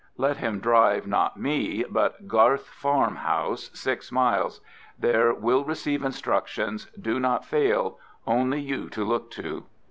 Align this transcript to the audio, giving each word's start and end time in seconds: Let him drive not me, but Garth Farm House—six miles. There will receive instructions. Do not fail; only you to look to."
Let 0.17 0.37
him 0.37 0.59
drive 0.59 1.05
not 1.05 1.37
me, 1.39 1.85
but 1.87 2.27
Garth 2.27 2.65
Farm 2.65 3.17
House—six 3.17 4.11
miles. 4.11 4.59
There 4.97 5.31
will 5.31 5.63
receive 5.63 6.03
instructions. 6.03 6.85
Do 6.99 7.19
not 7.19 7.45
fail; 7.45 7.99
only 8.25 8.61
you 8.61 8.89
to 8.89 9.03
look 9.05 9.29
to." 9.33 9.65